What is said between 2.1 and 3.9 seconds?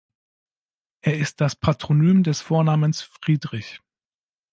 des Vornamens Friedrich.